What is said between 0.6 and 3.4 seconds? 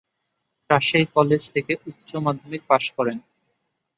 Rajshahi college থেকে উচ্চ মাধ্যমিক পাশ করেন।